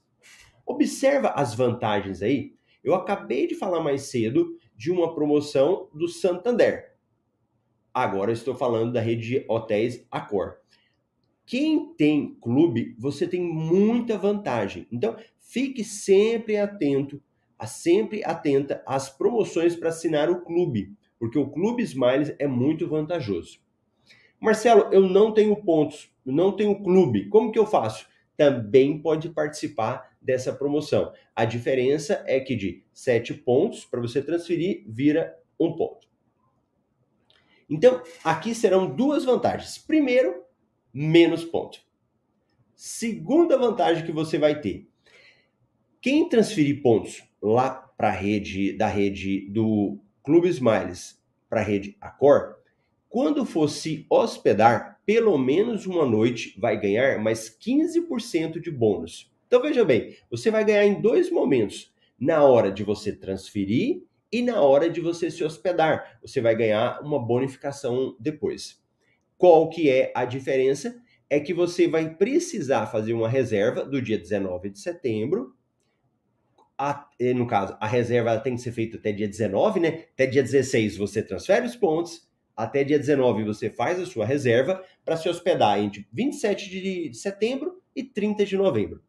Observa 0.65 1.29
as 1.29 1.53
vantagens 1.55 2.21
aí. 2.21 2.57
Eu 2.83 2.93
acabei 2.93 3.47
de 3.47 3.55
falar 3.55 3.79
mais 3.79 4.01
cedo 4.01 4.57
de 4.75 4.91
uma 4.91 5.15
promoção 5.15 5.87
do 5.93 6.09
Santander. 6.09 6.93
Agora 7.93 8.33
estou 8.33 8.53
falando 8.53 8.91
da 8.91 8.99
rede 8.99 9.27
de 9.27 9.45
hotéis 9.47 10.05
Accor. 10.11 10.57
Quem 11.47 11.93
tem 11.93 12.35
clube, 12.41 12.93
você 12.99 13.25
tem 13.25 13.41
muita 13.41 14.17
vantagem. 14.17 14.85
Então, 14.91 15.15
fique 15.39 15.81
sempre 15.81 16.57
atento, 16.57 17.23
sempre 17.65 18.21
atenta 18.25 18.83
às 18.85 19.09
promoções 19.09 19.73
para 19.73 19.87
assinar 19.87 20.29
o 20.29 20.41
clube. 20.41 20.93
porque 21.17 21.39
o 21.39 21.49
Clube 21.49 21.81
Smiles 21.83 22.35
é 22.37 22.47
muito 22.47 22.87
vantajoso. 22.87 23.59
Marcelo, 24.39 24.93
eu 24.93 25.01
não 25.01 25.33
tenho 25.33 25.55
pontos, 25.55 26.11
não 26.23 26.55
tenho 26.55 26.83
clube, 26.83 27.27
como 27.29 27.51
que 27.51 27.57
eu 27.57 27.65
faço? 27.65 28.07
Também 28.35 29.01
pode 29.01 29.29
participar 29.29 30.15
dessa 30.21 30.53
promoção. 30.53 31.11
A 31.35 31.43
diferença 31.43 32.23
é 32.27 32.39
que 32.39 32.55
de 32.55 32.83
7 32.93 33.33
pontos 33.33 33.83
para 33.83 33.99
você 33.99 34.21
transferir 34.21 34.83
vira 34.87 35.35
um 35.59 35.75
ponto. 35.75 36.07
Então, 37.67 38.03
aqui 38.23 38.53
serão 38.53 38.95
duas 38.95 39.25
vantagens. 39.25 39.77
Primeiro, 39.79 40.43
menos 40.97 41.45
ponto. 41.45 41.79
Segunda 42.73 43.55
vantagem 43.55 44.03
que 44.03 44.11
você 44.11 44.39
vai 44.39 44.59
ter. 44.59 44.89
Quem 46.01 46.27
transferir 46.27 46.81
pontos 46.81 47.23
lá 47.39 47.69
para 47.69 48.07
a 48.07 48.11
rede 48.11 48.73
da 48.73 48.87
rede 48.87 49.47
do 49.51 49.99
Clube 50.23 50.49
Smiles 50.49 51.21
para 51.47 51.61
a 51.61 51.63
rede 51.63 51.95
Accor, 52.01 52.55
quando 53.07 53.45
for 53.45 53.69
se 53.69 54.07
hospedar, 54.09 54.99
pelo 55.05 55.37
menos 55.37 55.85
uma 55.85 56.03
noite 56.03 56.59
vai 56.59 56.79
ganhar 56.79 57.21
mais 57.21 57.47
15% 57.47 58.59
de 58.59 58.71
bônus. 58.71 59.31
Então 59.45 59.61
veja 59.61 59.85
bem, 59.85 60.15
você 60.31 60.49
vai 60.49 60.65
ganhar 60.65 60.85
em 60.85 60.99
dois 60.99 61.29
momentos: 61.31 61.93
na 62.19 62.41
hora 62.43 62.71
de 62.71 62.83
você 62.83 63.15
transferir 63.15 64.01
e 64.31 64.41
na 64.41 64.61
hora 64.61 64.89
de 64.89 64.99
você 64.99 65.29
se 65.29 65.43
hospedar. 65.43 66.19
Você 66.23 66.41
vai 66.41 66.55
ganhar 66.55 66.99
uma 67.03 67.19
bonificação 67.19 68.15
depois. 68.19 68.81
Qual 69.37 69.69
que 69.69 69.89
é 69.89 70.11
a 70.15 70.25
diferença? 70.25 70.99
É 71.29 71.39
que 71.39 71.53
você 71.53 71.87
vai 71.87 72.15
precisar 72.15 72.87
fazer 72.87 73.13
uma 73.13 73.29
reserva 73.29 73.85
do 73.85 74.01
dia 74.01 74.17
19 74.17 74.69
de 74.69 74.79
setembro. 74.79 75.53
A, 76.77 77.07
no 77.35 77.45
caso, 77.47 77.75
a 77.79 77.87
reserva 77.87 78.39
tem 78.39 78.55
que 78.55 78.61
ser 78.61 78.71
feita 78.71 78.97
até 78.97 79.11
dia 79.11 79.27
19, 79.27 79.79
né? 79.79 80.05
Até 80.13 80.25
dia 80.25 80.41
16 80.41 80.97
você 80.97 81.21
transfere 81.21 81.65
os 81.65 81.75
pontos. 81.75 82.27
Até 82.55 82.83
dia 82.83 82.97
19 82.97 83.43
você 83.43 83.69
faz 83.69 83.99
a 83.99 84.05
sua 84.05 84.25
reserva 84.25 84.83
para 85.05 85.17
se 85.17 85.29
hospedar 85.29 85.79
entre 85.79 86.07
27 86.11 86.69
de 86.69 87.13
setembro 87.13 87.81
e 87.95 88.03
30 88.03 88.45
de 88.45 88.57
novembro. 88.57 89.01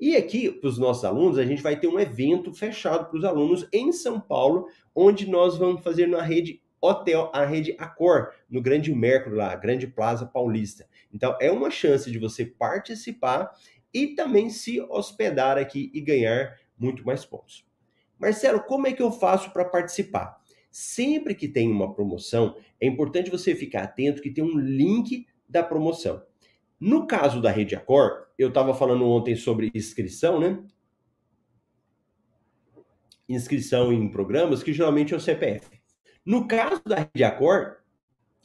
E 0.00 0.16
aqui, 0.16 0.50
para 0.50 0.68
os 0.68 0.78
nossos 0.78 1.04
alunos, 1.04 1.38
a 1.38 1.44
gente 1.44 1.62
vai 1.62 1.78
ter 1.78 1.86
um 1.86 2.00
evento 2.00 2.52
fechado 2.54 3.10
para 3.10 3.18
os 3.18 3.24
alunos 3.24 3.68
em 3.70 3.92
São 3.92 4.18
Paulo, 4.18 4.66
onde 4.94 5.28
nós 5.28 5.58
vamos 5.58 5.82
fazer 5.82 6.06
na 6.06 6.22
rede 6.22 6.62
hotel, 6.80 7.30
a 7.34 7.44
rede 7.44 7.76
Accor, 7.78 8.32
no 8.48 8.62
Grande 8.62 8.94
Mercury, 8.94 9.36
lá, 9.36 9.54
Grande 9.54 9.86
Plaza 9.86 10.26
Paulista. 10.26 10.88
Então, 11.12 11.36
é 11.40 11.50
uma 11.50 11.70
chance 11.70 12.10
de 12.10 12.18
você 12.18 12.44
participar 12.44 13.50
e 13.92 14.08
também 14.08 14.50
se 14.50 14.80
hospedar 14.80 15.58
aqui 15.58 15.90
e 15.92 16.00
ganhar 16.00 16.58
muito 16.78 17.04
mais 17.04 17.24
pontos. 17.24 17.66
Marcelo, 18.18 18.60
como 18.60 18.86
é 18.86 18.92
que 18.92 19.02
eu 19.02 19.10
faço 19.10 19.50
para 19.52 19.64
participar? 19.64 20.40
Sempre 20.70 21.34
que 21.34 21.48
tem 21.48 21.70
uma 21.70 21.92
promoção, 21.92 22.56
é 22.80 22.86
importante 22.86 23.30
você 23.30 23.54
ficar 23.54 23.82
atento 23.82 24.22
que 24.22 24.30
tem 24.30 24.44
um 24.44 24.58
link 24.58 25.26
da 25.48 25.62
promoção. 25.62 26.22
No 26.78 27.06
caso 27.06 27.42
da 27.42 27.50
Rede 27.50 27.74
Accor, 27.74 28.26
eu 28.38 28.48
estava 28.48 28.72
falando 28.72 29.04
ontem 29.06 29.34
sobre 29.34 29.70
inscrição, 29.74 30.38
né? 30.38 30.62
Inscrição 33.28 33.92
em 33.92 34.08
programas, 34.10 34.62
que 34.62 34.72
geralmente 34.72 35.12
é 35.12 35.16
o 35.16 35.20
CPF. 35.20 35.79
No 36.24 36.46
caso 36.46 36.82
da 36.84 36.96
Rede 36.96 37.24
Accor, 37.24 37.76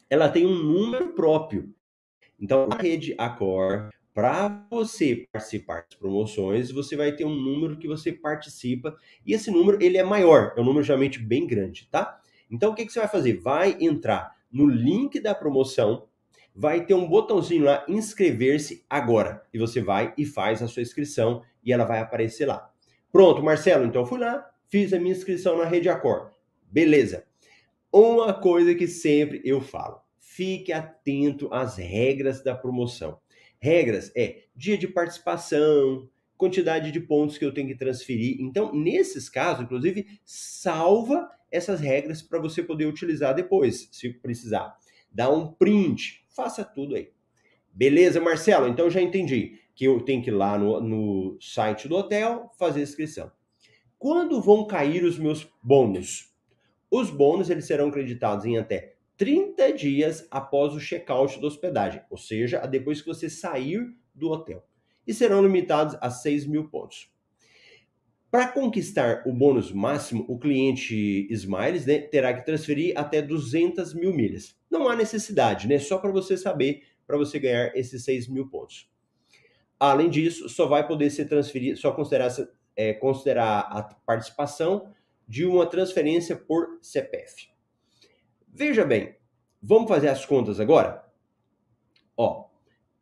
ela 0.10 0.30
tem 0.30 0.46
um 0.46 0.56
número 0.56 1.10
próprio. 1.10 1.74
Então, 2.40 2.70
a 2.72 2.76
Rede 2.76 3.14
Accor, 3.18 3.90
para 4.14 4.66
você 4.70 5.28
participar 5.32 5.86
das 5.90 6.00
promoções, 6.00 6.72
você 6.72 6.96
vai 6.96 7.12
ter 7.12 7.26
um 7.26 7.36
número 7.36 7.78
que 7.78 7.88
você 7.88 8.14
participa, 8.14 8.96
e 9.26 9.34
esse 9.34 9.52
número 9.52 9.82
ele 9.84 9.98
é 9.98 10.04
maior, 10.04 10.54
é 10.56 10.62
um 10.62 10.64
número 10.64 10.86
geralmente 10.86 11.20
bem 11.20 11.46
grande, 11.46 11.88
tá? 11.92 12.20
Então, 12.50 12.72
o 12.72 12.76
que, 12.76 12.86
que 12.86 12.94
você 12.94 13.00
vai 13.00 13.10
fazer? 13.10 13.40
Vai 13.40 13.76
entrar 13.82 14.34
no 14.50 14.68
link 14.68 15.20
da 15.20 15.36
promoção, 15.36 16.08
vai 16.56 16.86
ter 16.86 16.94
um 16.94 17.08
botãozinho 17.08 17.66
lá, 17.66 17.84
inscrever-se 17.90 18.86
agora. 18.90 19.44
E 19.54 19.60
você 19.60 19.82
vai 19.82 20.14
e 20.18 20.26
faz 20.26 20.62
a 20.62 20.68
sua 20.68 20.82
inscrição 20.82 21.44
e 21.62 21.74
ela 21.74 21.84
vai 21.84 22.00
aparecer 22.00 22.46
lá. 22.46 22.72
Pronto, 23.12 23.44
Marcelo, 23.44 23.86
então 23.86 24.06
fui 24.06 24.20
lá, 24.20 24.50
fiz 24.70 24.94
a 24.94 25.00
minha 25.00 25.14
inscrição 25.14 25.58
na 25.58 25.66
Rede 25.66 25.90
Acor. 25.90 26.32
Beleza. 26.72 27.25
Uma 27.98 28.34
coisa 28.34 28.76
que 28.76 28.90
sempre 28.90 29.42
eu 29.46 29.62
falo: 29.62 30.02
fique 30.20 30.74
atento 30.74 31.48
às 31.50 31.78
regras 31.78 32.44
da 32.44 32.54
promoção. 32.54 33.18
Regras 33.58 34.12
é 34.14 34.44
dia 34.54 34.78
de 34.78 34.86
participação, 34.86 36.10
quantidade 36.36 36.92
de 36.92 37.00
pontos 37.00 37.38
que 37.38 37.46
eu 37.46 37.54
tenho 37.54 37.70
que 37.70 37.76
transferir. 37.78 38.36
Então, 38.42 38.76
nesses 38.76 39.30
casos, 39.30 39.64
inclusive, 39.64 40.20
salva 40.26 41.30
essas 41.50 41.80
regras 41.80 42.22
para 42.22 42.38
você 42.38 42.62
poder 42.62 42.86
utilizar 42.86 43.34
depois, 43.34 43.88
se 43.94 44.10
precisar. 44.10 44.76
Dá 45.10 45.30
um 45.30 45.54
print, 45.54 46.26
faça 46.36 46.66
tudo 46.66 46.96
aí. 46.96 47.14
Beleza, 47.72 48.20
Marcelo? 48.20 48.68
Então 48.68 48.90
já 48.90 49.02
entendi 49.02 49.62
que 49.74 49.86
eu 49.86 50.02
tenho 50.02 50.22
que 50.22 50.30
ir 50.30 50.34
lá 50.34 50.60
no, 50.60 50.82
no 50.82 51.38
site 51.40 51.88
do 51.88 51.96
hotel 51.96 52.52
fazer 52.60 52.82
a 52.82 52.84
inscrição. 52.84 53.32
Quando 53.98 54.42
vão 54.42 54.68
cair 54.68 55.06
os 55.06 55.18
meus 55.18 55.48
bônus? 55.64 56.35
Os 56.98 57.10
bônus 57.10 57.50
eles 57.50 57.66
serão 57.66 57.92
creditados 57.92 58.46
em 58.46 58.58
até 58.58 58.96
30 59.18 59.74
dias 59.74 60.26
após 60.32 60.74
o 60.74 60.80
check-out 60.80 61.42
da 61.42 61.48
hospedagem, 61.48 62.02
ou 62.10 62.16
seja, 62.16 62.66
depois 62.66 63.02
que 63.02 63.08
você 63.10 63.30
sair 63.30 63.94
do 64.14 64.30
hotel. 64.30 64.66
E 65.06 65.14
serão 65.14 65.44
limitados 65.44 65.98
a 66.00 66.10
6 66.10 66.48
mil 66.48 66.70
pontos. 66.70 67.12
Para 68.32 68.48
conquistar 68.48 69.24
o 69.28 69.34
bônus 69.34 69.74
máximo, 69.74 70.24
o 70.30 70.40
cliente 70.40 71.28
Smiles 71.30 71.86
né, 71.86 72.00
terá 72.00 72.34
que 72.34 72.46
transferir 72.46 72.98
até 72.98 73.22
200 73.22 73.94
mil 73.94 74.14
milhas. 74.14 74.58
Não 74.72 74.88
há 74.88 74.96
necessidade, 74.96 75.68
né? 75.68 75.80
Só 75.80 75.98
para 75.98 76.12
você 76.12 76.38
saber, 76.38 76.84
para 77.06 77.18
você 77.18 77.38
ganhar 77.40 77.76
esses 77.76 78.06
6 78.06 78.30
mil 78.30 78.48
pontos. 78.48 78.90
Além 79.78 80.10
disso, 80.10 80.48
só 80.48 80.66
vai 80.66 80.88
poder 80.88 81.10
ser 81.10 81.26
transferido, 81.26 81.78
só 81.78 81.92
considerar, 81.92 82.34
é, 82.74 82.94
considerar 82.94 83.68
a 83.70 83.84
participação 83.84 84.95
de 85.28 85.46
uma 85.46 85.66
transferência 85.66 86.36
por 86.36 86.78
CPF. 86.82 87.50
Veja 88.48 88.86
bem, 88.86 89.16
vamos 89.62 89.88
fazer 89.88 90.10
as 90.10 90.26
contas 90.26 90.60
agora? 90.60 91.04
Ó, 92.16 92.50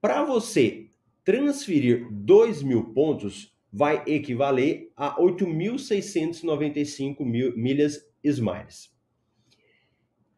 para 0.01 0.23
você 0.23 0.89
transferir 1.23 2.07
2 2.11 2.63
mil 2.63 2.93
pontos, 2.93 3.53
vai 3.71 4.03
equivaler 4.05 4.91
a 4.95 5.15
8.695 5.19 7.23
milhas 7.55 8.07
Smiles. 8.23 8.93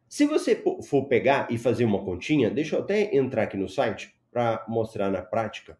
Se 0.08 0.24
você 0.24 0.62
for 0.82 1.06
pegar 1.06 1.48
e 1.50 1.58
fazer 1.58 1.84
uma 1.84 2.04
continha, 2.04 2.50
deixa 2.50 2.76
eu 2.76 2.80
até 2.80 3.14
entrar 3.16 3.42
aqui 3.42 3.56
no 3.56 3.68
site 3.68 4.14
para 4.30 4.64
mostrar 4.68 5.10
na 5.10 5.22
prática. 5.22 5.76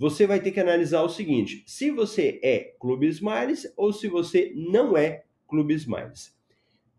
Você 0.00 0.26
vai 0.26 0.40
ter 0.40 0.50
que 0.50 0.58
analisar 0.58 1.02
o 1.02 1.08
seguinte: 1.10 1.62
se 1.66 1.90
você 1.90 2.40
é 2.42 2.74
Clube 2.80 3.06
Smiles 3.08 3.70
ou 3.76 3.92
se 3.92 4.08
você 4.08 4.50
não 4.56 4.96
é 4.96 5.24
Clube 5.46 5.74
Smiles. 5.74 6.34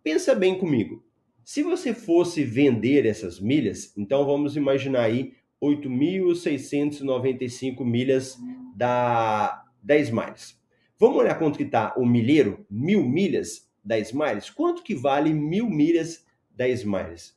Pensa 0.03 0.35
bem 0.35 0.59
comigo. 0.59 1.03
Se 1.43 1.63
você 1.63 1.95
fosse 1.95 2.43
vender 2.43 3.07
essas 3.07 3.39
milhas, 3.39 3.91
então 3.97 4.23
vamos 4.23 4.55
imaginar 4.55 5.05
aí 5.05 5.33
8.695 5.59 7.83
milhas 7.83 8.37
da, 8.75 9.65
da 9.81 9.97
Smiles. 9.97 10.61
Vamos 10.99 11.17
olhar 11.17 11.39
quanto 11.39 11.57
que 11.57 11.63
está 11.63 11.95
o 11.97 12.05
milheiro, 12.05 12.63
mil 12.69 13.03
milhas 13.03 13.67
da 13.83 13.97
Smiles? 13.97 14.51
Quanto 14.51 14.83
que 14.83 14.93
vale 14.93 15.33
mil 15.33 15.67
milhas 15.67 16.23
da 16.51 16.67
Smiles? 16.67 17.35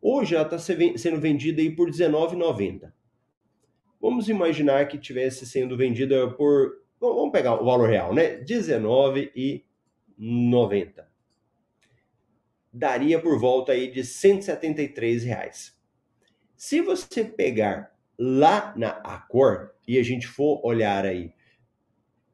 Hoje 0.00 0.36
ela 0.36 0.44
está 0.44 0.60
sendo 0.60 1.20
vendida 1.20 1.60
aí 1.60 1.74
por 1.74 1.90
R$19,90. 1.90 2.92
Vamos 4.06 4.28
imaginar 4.28 4.86
que 4.86 4.98
tivesse 4.98 5.44
sendo 5.44 5.76
vendida 5.76 6.30
por, 6.30 6.80
vamos 7.00 7.32
pegar 7.32 7.60
o 7.60 7.64
valor 7.64 7.88
real, 7.88 8.14
né? 8.14 8.36
R$19,90. 8.36 11.04
Daria 12.72 13.20
por 13.20 13.40
volta 13.40 13.72
aí 13.72 13.90
de 13.90 14.04
173 14.04 15.24
reais. 15.24 15.76
Se 16.54 16.80
você 16.80 17.24
pegar 17.24 17.92
lá 18.16 18.72
na 18.76 18.90
Accor 18.90 19.72
e 19.88 19.98
a 19.98 20.04
gente 20.04 20.28
for 20.28 20.64
olhar 20.64 21.04
aí 21.04 21.32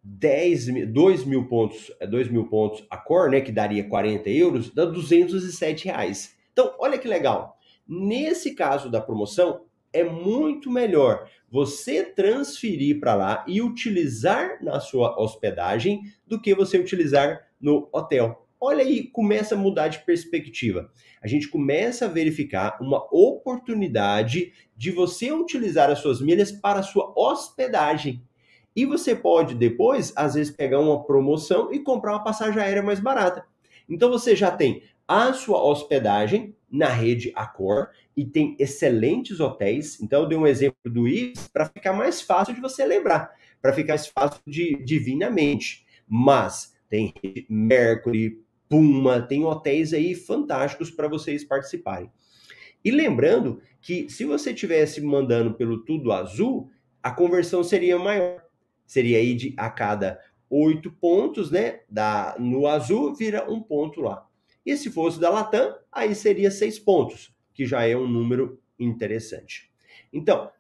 10 0.03 0.69
mil, 0.69 0.93
2 0.93 1.25
mil 1.25 1.49
pontos, 1.49 1.91
2 2.07 2.27
é, 2.27 2.31
mil 2.31 2.49
pontos 2.49 2.85
a 2.91 2.99
cor, 2.99 3.31
né, 3.31 3.41
que 3.41 3.51
daria 3.51 3.89
40 3.89 4.29
euros, 4.29 4.69
dá 4.69 4.85
207 4.85 5.87
reais. 5.87 6.37
Então, 6.53 6.77
olha 6.79 6.99
que 6.99 7.09
legal. 7.09 7.59
Nesse 7.89 8.55
caso 8.55 8.91
da 8.91 9.01
promoção, 9.01 9.65
é 9.93 10.05
muito 10.05 10.71
melhor 10.71 11.29
você 11.51 12.03
transferir 12.03 12.99
para 12.99 13.15
lá 13.15 13.45
e 13.47 13.61
utilizar 13.61 14.63
na 14.63 14.81
sua 14.81 15.21
hospedagem 15.21 16.03
do 16.27 16.41
que 16.41 16.55
você 16.55 16.79
utilizar 16.79 17.47
no 17.61 17.89
hotel 17.93 18.43
olha 18.63 18.85
aí, 18.85 19.09
começa 19.09 19.57
a 19.57 19.59
mudar 19.59 19.89
de 19.89 19.99
perspectiva. 20.05 20.89
A 21.21 21.27
gente 21.27 21.49
começa 21.49 22.05
a 22.05 22.09
verificar 22.09 22.79
uma 22.81 23.05
oportunidade 23.11 24.53
de 24.77 24.93
você 24.93 25.33
utilizar 25.33 25.91
as 25.91 25.99
suas 25.99 26.21
milhas 26.21 26.53
para 26.53 26.79
a 26.79 26.83
sua 26.85 27.13
hospedagem. 27.17 28.23
E 28.75 28.87
você 28.87 29.17
pode 29.17 29.57
depois, 29.57 30.13
às 30.15 30.35
vezes, 30.35 30.55
pegar 30.55 30.79
uma 30.79 31.05
promoção 31.05 31.73
e 31.73 31.81
comprar 31.81 32.13
uma 32.13 32.23
passagem 32.23 32.63
aérea 32.63 32.85
mais 32.85 33.01
barata. 33.01 33.45
Então 33.89 34.09
você 34.09 34.37
já 34.37 34.49
tem 34.49 34.85
a 35.13 35.33
sua 35.35 35.63
hospedagem 35.63 36.57
na 36.71 36.89
rede 36.89 37.33
Accor 37.35 37.89
e 38.17 38.25
tem 38.25 38.57
excelentes 38.59 39.41
hotéis. 39.41 40.01
Então 40.01 40.23
eu 40.23 40.29
dei 40.29 40.39
um 40.39 40.47
exemplo 40.47 40.91
do 40.91 41.07
Ibis 41.07 41.49
para 41.49 41.67
ficar 41.67 41.93
mais 41.93 42.23
fácil 42.23 42.55
de 42.55 42.61
você 42.61 42.85
lembrar, 42.85 43.31
para 43.61 43.75
ficar 43.75 43.93
mais 43.93 44.07
fácil 44.07 44.41
de, 44.47 44.83
de 44.83 44.99
vir 44.99 45.17
na 45.17 45.31
mente. 45.31 45.85
Mas 46.09 46.75
tem 46.89 47.13
Mercury, 47.49 48.43
Puma, 48.69 49.21
tem 49.21 49.45
hotéis 49.45 49.93
aí 49.93 50.15
fantásticos 50.15 50.91
para 50.91 51.09
vocês 51.09 51.45
participarem. 51.45 52.11
E 52.83 52.91
lembrando 52.91 53.61
que 53.81 54.09
se 54.09 54.25
você 54.25 54.55
tivesse 54.55 55.01
mandando 55.01 55.55
pelo 55.55 55.85
Tudo 55.85 56.11
Azul, 56.11 56.71
a 57.03 57.11
conversão 57.11 57.63
seria 57.63 57.99
maior. 57.99 58.43
Seria 58.87 59.19
aí 59.19 59.35
de 59.35 59.55
a 59.57 59.69
cada 59.69 60.19
oito 60.49 60.91
pontos, 60.91 61.51
né? 61.51 61.81
Da, 61.89 62.37
no 62.39 62.67
azul 62.67 63.15
vira 63.15 63.51
um 63.51 63.61
ponto 63.63 64.01
lá. 64.01 64.27
E 64.65 64.77
se 64.77 64.91
fosse 64.91 65.21
da 65.21 65.31
Latam, 65.31 65.75
aí 65.91 66.15
seria 66.15 66.51
seis 66.51 66.79
pontos, 66.79 67.35
que 67.53 67.67
já 67.67 67.87
é 67.87 67.97
um 67.97 68.07
número 68.07 68.61
interessante. 68.79 69.71
Então, 70.13 70.51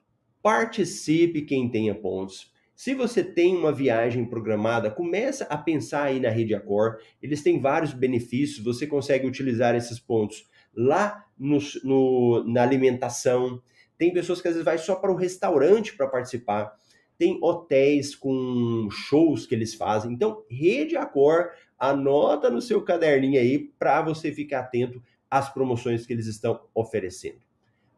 participe 0.42 1.42
quem 1.42 1.70
tenha 1.70 1.94
pontos. 1.94 2.52
Se 2.74 2.94
você 2.94 3.22
tem 3.22 3.56
uma 3.56 3.70
viagem 3.70 4.24
programada, 4.24 4.90
começa 4.90 5.44
a 5.44 5.56
pensar 5.56 6.04
aí 6.04 6.18
na 6.18 6.30
Rede 6.30 6.54
Accor. 6.54 6.98
Eles 7.22 7.42
têm 7.42 7.60
vários 7.60 7.92
benefícios. 7.92 8.64
Você 8.64 8.86
consegue 8.86 9.26
utilizar 9.26 9.76
esses 9.76 10.00
pontos 10.00 10.48
lá 10.74 11.24
no, 11.38 11.58
no, 11.84 12.44
na 12.44 12.62
alimentação. 12.62 13.62
Tem 13.96 14.12
pessoas 14.12 14.40
que 14.40 14.48
às 14.48 14.54
vezes 14.54 14.64
vai 14.64 14.78
só 14.78 14.96
para 14.96 15.12
o 15.12 15.16
restaurante 15.16 15.94
para 15.96 16.08
participar. 16.08 16.72
Tem 17.16 17.38
hotéis 17.40 18.16
com 18.16 18.88
shows 18.90 19.46
que 19.46 19.54
eles 19.54 19.74
fazem. 19.74 20.12
Então, 20.12 20.44
Rede 20.50 20.96
Accor, 20.96 21.50
anota 21.82 22.48
no 22.48 22.60
seu 22.60 22.80
caderninho 22.80 23.40
aí 23.40 23.58
para 23.58 24.00
você 24.02 24.30
ficar 24.30 24.60
atento 24.60 25.02
às 25.28 25.52
promoções 25.52 26.06
que 26.06 26.12
eles 26.12 26.28
estão 26.28 26.60
oferecendo. 26.72 27.40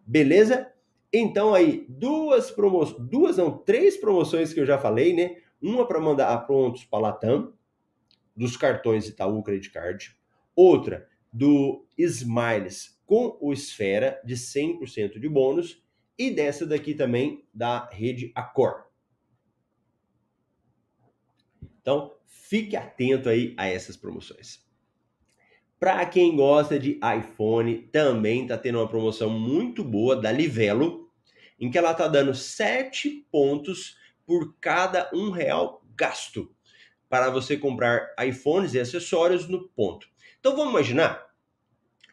Beleza? 0.07 0.73
Então 1.12 1.55
aí, 1.55 1.85
duas 1.87 2.50
promoções, 2.50 3.07
duas 3.07 3.37
não, 3.37 3.59
três 3.59 3.99
promoções 3.99 4.55
que 4.55 4.61
eu 4.61 4.64
já 4.64 4.79
falei, 4.79 5.14
né? 5.14 5.37
Uma 5.61 5.87
para 5.87 6.00
mandar 6.00 6.35
prontos 6.47 6.85
para 6.85 6.99
Latam, 6.99 7.53
dos 8.35 8.57
cartões 8.57 9.07
Itaú 9.07 9.43
Credit 9.43 9.71
Card. 9.71 10.17
Outra 10.57 11.07
do 11.31 11.85
Smiles 11.99 12.99
com 13.05 13.37
o 13.38 13.53
Esfera 13.53 14.19
de 14.25 14.35
100% 14.35 15.19
de 15.21 15.29
bônus 15.29 15.85
e 16.19 16.31
dessa 16.31 16.67
daqui 16.67 16.95
também 16.95 17.45
da 17.53 17.87
rede 17.91 18.33
Accor. 18.35 18.85
Então, 21.83 22.14
fique 22.35 22.76
atento 22.76 23.29
aí 23.29 23.55
a 23.57 23.67
essas 23.67 23.97
promoções. 23.97 24.62
Para 25.79 26.05
quem 26.05 26.35
gosta 26.35 26.79
de 26.79 26.99
iPhone, 27.19 27.88
também 27.93 28.43
está 28.43 28.59
tendo 28.59 28.79
uma 28.79 28.88
promoção 28.88 29.31
muito 29.31 29.85
boa 29.85 30.17
da 30.17 30.33
Livelo, 30.33 31.11
em 31.59 31.71
que 31.71 31.79
ela 31.79 31.93
está 31.93 32.09
dando 32.09 32.35
7 32.35 33.26
pontos 33.31 33.97
por 34.26 34.57
cada 34.61 35.11
um 35.14 35.31
real 35.31 35.85
gasto 35.97 36.53
para 37.09 37.31
você 37.31 37.57
comprar 37.57 38.14
iPhones 38.26 38.75
e 38.75 38.81
acessórios 38.81 39.49
no 39.49 39.69
ponto. 39.69 40.09
Então 40.41 40.57
vamos 40.57 40.73
imaginar, 40.73 41.25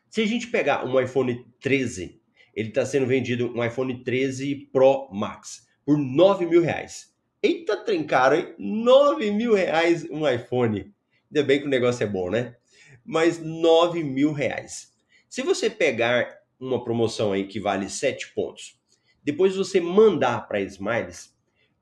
se 0.10 0.22
a 0.22 0.28
gente 0.28 0.48
pegar 0.48 0.86
um 0.86 1.00
iPhone 1.00 1.46
13, 1.60 2.22
ele 2.54 2.70
está 2.70 2.86
sendo 2.86 3.08
vendido 3.08 3.52
um 3.56 3.64
iPhone 3.64 4.04
13 4.04 4.70
Pro 4.72 5.10
Max 5.12 5.68
por 5.84 5.98
9 5.98 6.46
mil 6.46 6.62
reais. 6.62 7.11
Eita, 7.44 7.76
trem 7.78 8.06
caro, 8.06 8.36
hein? 8.36 8.54
9 8.60 9.32
mil 9.32 9.56
reais 9.56 10.08
um 10.12 10.30
iPhone. 10.30 10.94
Ainda 11.30 11.44
bem 11.44 11.60
que 11.60 11.66
o 11.66 11.70
negócio 11.70 12.04
é 12.04 12.08
bom, 12.08 12.30
né? 12.30 12.56
Mas 13.04 13.40
9 13.40 14.04
mil 14.04 14.32
reais. 14.32 14.94
Se 15.28 15.42
você 15.42 15.68
pegar 15.68 16.40
uma 16.60 16.84
promoção 16.84 17.32
aí 17.32 17.48
que 17.48 17.60
vale 17.60 17.90
7 17.90 18.32
pontos, 18.34 18.80
depois 19.24 19.56
você 19.56 19.82
mandar 19.82 20.48
para 20.48 20.62
Smiles, 20.62 21.36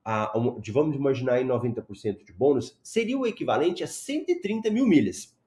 a, 0.06 0.32
vamos 0.72 0.96
imaginar 0.96 1.34
aí 1.34 1.44
90% 1.44 2.24
de 2.24 2.32
bônus, 2.32 2.80
seria 2.82 3.18
o 3.18 3.28
equivalente 3.28 3.84
a 3.84 3.88
130 3.88 4.70
mil 4.70 4.86
milhas 4.86 5.38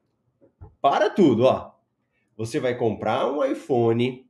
para 0.81 1.09
tudo, 1.09 1.45
ó. 1.45 1.73
Você 2.37 2.61
vai 2.61 2.77
comprar 2.77 3.31
um 3.33 3.43
iPhone 3.45 4.29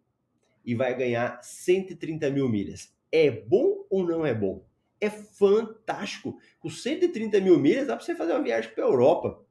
e 0.65 0.75
vai 0.75 0.97
ganhar 0.97 1.43
130 1.43 2.31
mil 2.31 2.49
milhas. 2.49 2.95
É 3.11 3.31
bom 3.31 3.85
ou 3.91 4.07
não 4.07 4.25
é 4.25 4.33
bom? 4.33 4.65
É 5.03 5.11
fantástico. 5.11 6.39
Com 6.61 6.71
130 6.71 7.41
mil 7.41 7.59
milhas 7.59 7.89
dá 7.89 7.97
para 7.97 8.05
você 8.05 8.15
fazer 8.15 8.35
uma 8.35 8.43
viagem 8.45 8.71
para 8.73 8.85
a 8.85 8.87
Europa. 8.87 9.45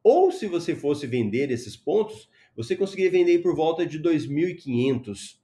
Ou 0.00 0.30
se 0.30 0.46
você 0.46 0.76
fosse 0.76 1.08
vender 1.08 1.50
esses 1.50 1.76
pontos, 1.76 2.30
você 2.54 2.76
conseguiria 2.76 3.10
vender 3.10 3.40
por 3.40 3.56
volta 3.56 3.84
de 3.84 4.00
2.500. 4.00 5.40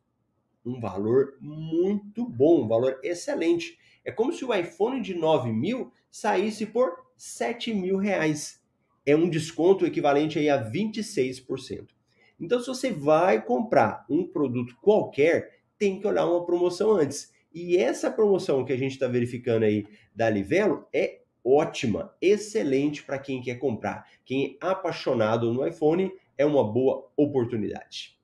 Um 0.65 0.79
valor 0.79 1.37
muito 1.41 2.25
bom, 2.25 2.63
um 2.63 2.69
valor 2.69 3.01
excelente. 3.03 3.77
É 4.05 4.13
como 4.13 4.33
se 4.33 4.45
o 4.45 4.55
iPhone 4.55 5.03
de 5.03 5.13
9 5.13 5.51
mil 5.51 5.93
saísse 6.09 6.65
por 6.65 6.93
7 7.17 7.75
mil 7.75 7.97
reais 7.97 8.63
é 9.05 9.17
um 9.17 9.29
desconto 9.29 9.85
equivalente 9.85 10.39
aí 10.39 10.49
a 10.49 10.71
26%. 10.71 11.89
Então, 12.39 12.61
se 12.61 12.69
você 12.69 12.93
vai 12.93 13.45
comprar 13.45 14.07
um 14.09 14.25
produto 14.25 14.77
qualquer, 14.81 15.63
tem 15.77 15.99
que 15.99 16.07
olhar 16.07 16.27
uma 16.27 16.47
promoção 16.47 16.93
antes. 16.93 17.32
E 17.55 17.77
essa 17.77 18.11
promoção 18.11 18.65
que 18.65 18.73
a 18.73 18.77
gente 18.77 18.93
está 18.93 19.07
verificando 19.07 19.65
aí 19.65 19.87
da 20.15 20.29
Livelo 20.31 20.87
é 20.93 21.21
ótima, 21.45 22.15
excelente 22.21 23.03
para 23.03 23.19
quem 23.19 23.43
quer 23.43 23.57
comprar. 23.57 24.07
Quem 24.25 24.59
é 24.63 24.67
apaixonado 24.67 25.53
no 25.53 25.67
iPhone 25.67 26.13
é 26.39 26.47
uma 26.47 26.65
boa 26.65 27.11
oportunidade. 27.17 28.19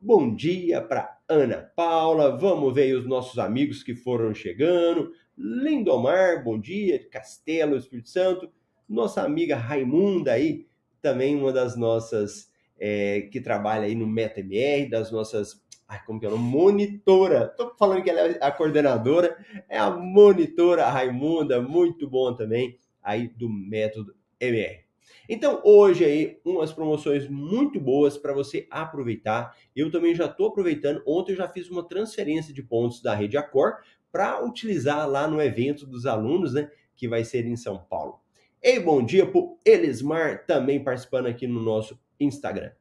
Bom 0.00 0.34
dia 0.34 0.82
para 0.82 1.18
Ana 1.28 1.72
Paula. 1.74 2.36
Vamos 2.36 2.74
ver 2.74 2.94
os 2.94 3.06
nossos 3.06 3.38
amigos 3.38 3.82
que 3.82 3.94
foram 3.94 4.34
chegando. 4.34 5.12
Lindomar, 5.36 6.44
bom 6.44 6.60
dia. 6.60 7.08
Castelo, 7.08 7.76
Espírito 7.76 8.10
Santo 8.10 8.50
nossa 8.88 9.22
amiga 9.22 9.56
Raimunda 9.56 10.32
aí, 10.32 10.66
também 11.00 11.36
uma 11.36 11.52
das 11.52 11.76
nossas, 11.76 12.50
é, 12.78 13.22
que 13.32 13.40
trabalha 13.40 13.84
aí 13.84 13.94
no 13.94 14.06
MetaMR, 14.06 14.88
das 14.88 15.10
nossas, 15.10 15.63
ai, 15.88 16.00
como 16.06 16.18
que 16.18 16.26
é? 16.26 16.30
Monitora. 16.30 17.48
Tô 17.48 17.74
falando 17.76 18.02
que 18.02 18.10
ela 18.10 18.20
é 18.20 18.38
a 18.40 18.50
coordenadora, 18.50 19.36
é 19.68 19.78
a 19.78 19.90
monitora 19.90 20.88
Raimunda, 20.88 21.60
muito 21.60 22.08
bom 22.08 22.34
também, 22.34 22.78
aí 23.02 23.28
do 23.28 23.48
método 23.48 24.14
MR. 24.40 24.84
Então, 25.28 25.60
hoje 25.64 26.04
aí, 26.04 26.38
umas 26.44 26.72
promoções 26.72 27.28
muito 27.28 27.80
boas 27.80 28.18
para 28.18 28.32
você 28.32 28.66
aproveitar. 28.70 29.56
Eu 29.74 29.90
também 29.90 30.14
já 30.14 30.26
estou 30.26 30.48
aproveitando. 30.48 31.02
Ontem 31.06 31.32
eu 31.32 31.36
já 31.36 31.48
fiz 31.48 31.70
uma 31.70 31.86
transferência 31.86 32.52
de 32.52 32.62
pontos 32.62 33.00
da 33.00 33.14
rede 33.14 33.36
Accor 33.36 33.76
para 34.12 34.44
utilizar 34.44 35.08
lá 35.08 35.26
no 35.26 35.40
evento 35.40 35.86
dos 35.86 36.04
alunos, 36.04 36.52
né? 36.52 36.70
Que 36.94 37.08
vai 37.08 37.24
ser 37.24 37.46
em 37.46 37.56
São 37.56 37.78
Paulo. 37.78 38.20
E 38.62 38.78
bom 38.78 39.02
dia 39.02 39.26
para 39.26 39.40
Elismar, 39.64 40.46
também 40.46 40.82
participando 40.82 41.26
aqui 41.26 41.46
no 41.46 41.60
nosso 41.60 41.98
Instagram. 42.20 42.72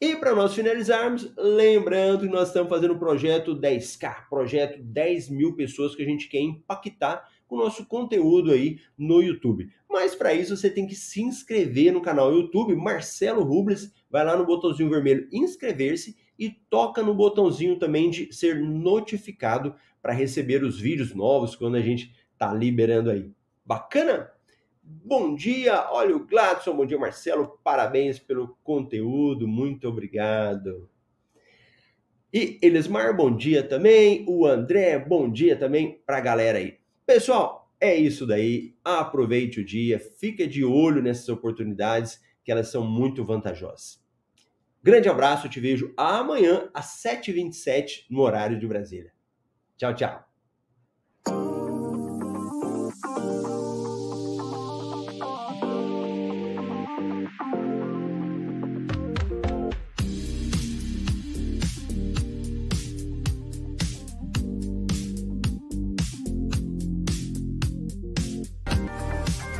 E 0.00 0.16
para 0.16 0.34
nós 0.34 0.54
finalizarmos, 0.54 1.30
lembrando 1.36 2.20
que 2.20 2.32
nós 2.32 2.48
estamos 2.48 2.70
fazendo 2.70 2.94
o 2.94 2.98
projeto 2.98 3.54
10K, 3.54 4.30
projeto 4.30 4.82
10 4.82 5.28
mil 5.28 5.54
pessoas 5.54 5.94
que 5.94 6.02
a 6.02 6.06
gente 6.06 6.26
quer 6.26 6.40
impactar 6.40 7.28
com 7.46 7.56
o 7.56 7.58
nosso 7.58 7.84
conteúdo 7.84 8.50
aí 8.50 8.78
no 8.96 9.20
YouTube. 9.20 9.70
Mas 9.90 10.14
para 10.14 10.32
isso 10.32 10.56
você 10.56 10.70
tem 10.70 10.86
que 10.86 10.94
se 10.94 11.20
inscrever 11.20 11.92
no 11.92 12.00
canal 12.00 12.32
YouTube 12.32 12.74
Marcelo 12.76 13.42
Rubles, 13.42 13.92
vai 14.08 14.24
lá 14.24 14.38
no 14.38 14.46
botãozinho 14.46 14.88
vermelho 14.88 15.28
inscrever-se 15.30 16.16
e 16.38 16.48
toca 16.48 17.02
no 17.02 17.12
botãozinho 17.12 17.78
também 17.78 18.08
de 18.08 18.32
ser 18.32 18.58
notificado 18.58 19.74
para 20.00 20.14
receber 20.14 20.64
os 20.64 20.80
vídeos 20.80 21.14
novos 21.14 21.54
quando 21.54 21.74
a 21.74 21.82
gente 21.82 22.14
tá 22.38 22.54
liberando 22.54 23.10
aí. 23.10 23.30
Bacana? 23.66 24.30
Bom 24.92 25.36
dia, 25.36 25.86
olha 25.92 26.16
o 26.16 26.26
Gladson, 26.26 26.74
bom 26.74 26.84
dia 26.84 26.98
Marcelo, 26.98 27.60
parabéns 27.62 28.18
pelo 28.18 28.58
conteúdo, 28.64 29.46
muito 29.46 29.88
obrigado. 29.88 30.90
E 32.32 32.58
Elismar, 32.60 33.16
bom 33.16 33.34
dia 33.34 33.62
também, 33.62 34.24
o 34.28 34.44
André, 34.44 34.98
bom 34.98 35.30
dia 35.30 35.56
também 35.56 36.00
para 36.04 36.18
a 36.18 36.20
galera 36.20 36.58
aí. 36.58 36.78
Pessoal, 37.06 37.72
é 37.80 37.94
isso 37.94 38.26
daí, 38.26 38.74
aproveite 38.84 39.60
o 39.60 39.64
dia, 39.64 40.00
fica 40.00 40.44
de 40.44 40.64
olho 40.64 41.00
nessas 41.00 41.28
oportunidades 41.28 42.20
que 42.42 42.50
elas 42.50 42.68
são 42.68 42.84
muito 42.84 43.24
vantajosas. 43.24 44.00
Grande 44.82 45.08
abraço, 45.08 45.48
te 45.48 45.60
vejo 45.60 45.94
amanhã 45.96 46.68
às 46.74 47.00
7h27 47.00 48.06
no 48.10 48.22
horário 48.22 48.58
de 48.58 48.66
Brasília. 48.66 49.12
Tchau, 49.76 49.94
tchau. 49.94 50.29